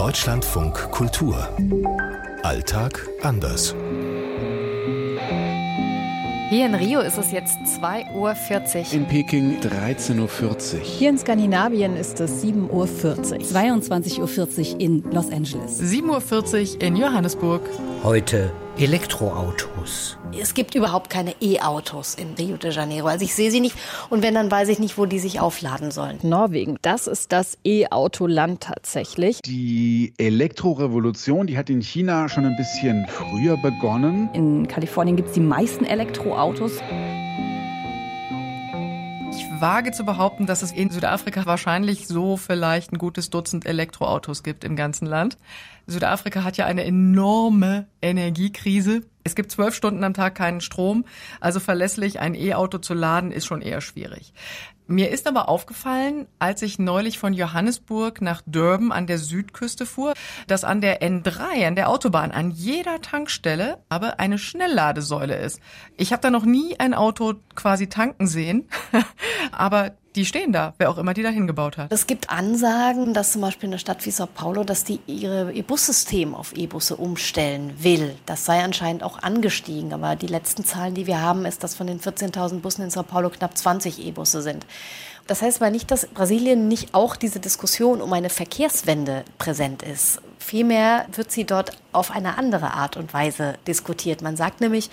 [0.00, 1.46] Deutschlandfunk Kultur.
[2.42, 3.74] Alltag anders.
[6.48, 8.92] Hier in Rio ist es jetzt 2.40 Uhr.
[8.94, 10.80] In Peking 13.40 Uhr.
[10.80, 12.86] Hier in Skandinavien ist es 7.40 Uhr.
[12.86, 15.78] 22.40 Uhr in Los Angeles.
[15.82, 17.60] 7.40 Uhr in Johannesburg.
[18.02, 18.50] Heute
[18.80, 20.16] Elektroautos.
[20.40, 23.08] Es gibt überhaupt keine E-Autos in Rio de Janeiro.
[23.08, 23.76] Also ich sehe sie nicht
[24.08, 26.18] und wenn, dann weiß ich nicht, wo die sich aufladen sollen.
[26.22, 29.42] Norwegen, das ist das E-Auto-Land tatsächlich.
[29.42, 34.30] Die Elektrorevolution, die hat in China schon ein bisschen früher begonnen.
[34.32, 36.78] In Kalifornien gibt es die meisten Elektroautos.
[39.60, 44.64] Wage zu behaupten, dass es in Südafrika wahrscheinlich so vielleicht ein gutes Dutzend Elektroautos gibt
[44.64, 45.38] im ganzen Land.
[45.86, 49.02] Südafrika hat ja eine enorme Energiekrise.
[49.24, 51.04] Es gibt zwölf Stunden am Tag keinen Strom,
[51.40, 54.32] also verlässlich ein E-Auto zu laden ist schon eher schwierig.
[54.90, 60.14] Mir ist aber aufgefallen, als ich neulich von Johannesburg nach Durban an der Südküste fuhr,
[60.48, 65.60] dass an der N3, an der Autobahn, an jeder Tankstelle aber eine Schnellladesäule ist.
[65.96, 68.68] Ich habe da noch nie ein Auto quasi tanken sehen,
[69.52, 71.92] aber die stehen da, wer auch immer die da hingebaut hat.
[71.92, 75.62] Es gibt Ansagen, dass zum Beispiel eine Stadt wie Sao Paulo, dass die ihre, ihr
[75.62, 78.16] Bussystem auf E-Busse umstellen will.
[78.26, 79.92] Das sei anscheinend auch angestiegen.
[79.92, 83.04] Aber die letzten Zahlen, die wir haben, ist, dass von den 14.000 Bussen in Sao
[83.04, 84.66] Paulo knapp 20 E-Busse sind.
[85.30, 90.20] Das heißt aber nicht, dass Brasilien nicht auch diese Diskussion um eine Verkehrswende präsent ist.
[90.40, 94.22] Vielmehr wird sie dort auf eine andere Art und Weise diskutiert.
[94.22, 94.90] Man sagt nämlich,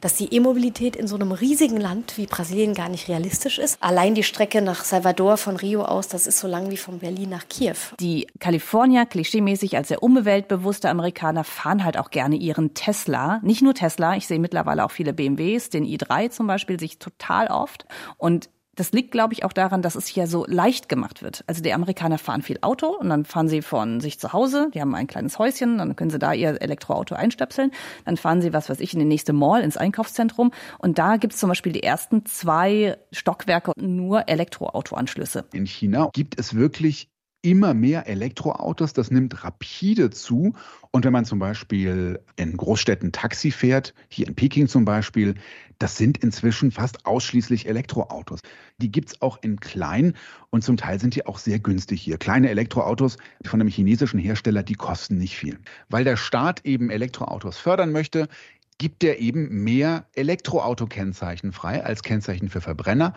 [0.00, 3.78] dass die E-Mobilität in so einem riesigen Land wie Brasilien gar nicht realistisch ist.
[3.80, 7.30] Allein die Strecke nach Salvador von Rio aus, das ist so lang wie von Berlin
[7.30, 7.76] nach Kiew.
[8.00, 13.38] Die Kalifornier, klischeemäßig als sehr umweltbewusste Amerikaner, fahren halt auch gerne ihren Tesla.
[13.44, 17.46] Nicht nur Tesla, ich sehe mittlerweile auch viele BMWs, den i3 zum Beispiel, sich total
[17.46, 17.86] oft.
[18.18, 21.42] Und das liegt, glaube ich, auch daran, dass es hier so leicht gemacht wird.
[21.46, 24.80] Also die Amerikaner fahren viel Auto und dann fahren sie von sich zu Hause, die
[24.80, 27.72] haben ein kleines Häuschen, dann können sie da ihr Elektroauto einstöpseln,
[28.04, 31.32] dann fahren sie, was weiß ich, in die nächste Mall, ins Einkaufszentrum und da gibt
[31.32, 35.46] es zum Beispiel die ersten zwei Stockwerke nur Elektroautoanschlüsse.
[35.52, 37.08] In China gibt es wirklich
[37.42, 38.92] immer mehr Elektroautos.
[38.92, 40.54] Das nimmt rapide zu.
[40.90, 45.34] Und wenn man zum Beispiel in Großstädten Taxi fährt, hier in Peking zum Beispiel,
[45.78, 48.40] das sind inzwischen fast ausschließlich Elektroautos.
[48.78, 50.14] Die gibt es auch in klein
[50.50, 52.16] und zum Teil sind die auch sehr günstig hier.
[52.16, 55.58] Kleine Elektroautos von einem chinesischen Hersteller, die kosten nicht viel.
[55.88, 58.28] Weil der Staat eben Elektroautos fördern möchte,
[58.78, 63.14] gibt er eben mehr Elektroauto-Kennzeichen frei als Kennzeichen für Verbrenner.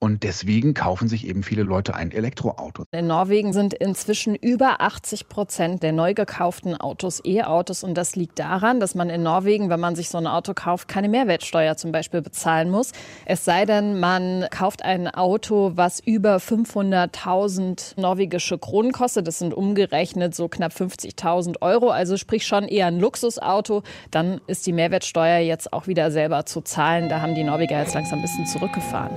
[0.00, 2.84] Und deswegen kaufen sich eben viele Leute ein Elektroauto.
[2.92, 7.82] In Norwegen sind inzwischen über 80 Prozent der neu gekauften Autos E-Autos.
[7.82, 10.86] Und das liegt daran, dass man in Norwegen, wenn man sich so ein Auto kauft,
[10.86, 12.92] keine Mehrwertsteuer zum Beispiel bezahlen muss.
[13.26, 19.26] Es sei denn, man kauft ein Auto, was über 500.000 norwegische Kronen kostet.
[19.26, 21.90] Das sind umgerechnet so knapp 50.000 Euro.
[21.90, 23.82] Also sprich schon eher ein Luxusauto.
[24.12, 27.08] Dann ist die Mehrwertsteuer jetzt auch wieder selber zu zahlen.
[27.08, 29.16] Da haben die Norweger jetzt langsam ein bisschen zurückgefahren.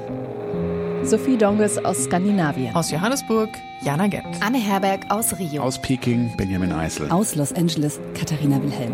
[1.04, 2.76] Sophie Donges aus Skandinavien.
[2.76, 3.50] Aus Johannesburg,
[3.82, 4.28] Jana Gent.
[4.40, 5.64] Anne Herberg aus Rio.
[5.64, 7.10] Aus Peking, Benjamin Eisel.
[7.10, 8.94] Aus Los Angeles, Katharina Wilhelm.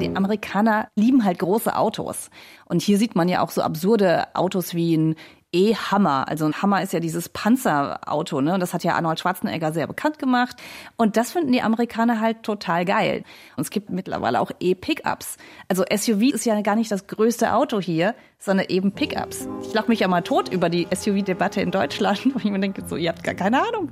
[0.00, 2.30] Die Amerikaner lieben halt große Autos.
[2.64, 5.14] Und hier sieht man ja auch so absurde Autos wie ein
[5.52, 6.28] E-Hammer.
[6.28, 8.54] Also ein Hammer ist ja dieses Panzerauto, ne?
[8.54, 10.56] Und das hat ja Arnold Schwarzenegger sehr bekannt gemacht.
[10.96, 13.24] Und das finden die Amerikaner halt total geil.
[13.56, 15.36] Und es gibt mittlerweile auch E-Pickups.
[15.68, 19.48] Also SUV ist ja gar nicht das größte Auto hier, sondern eben Pickups.
[19.62, 22.84] Ich lache mich ja mal tot über die SUV-Debatte in Deutschland, wo ich mir denke,
[22.86, 23.90] so, ihr habt gar keine Ahnung.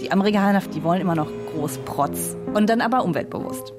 [0.00, 3.72] Die Amerikaner, die wollen immer noch Großprotz und dann aber umweltbewusst.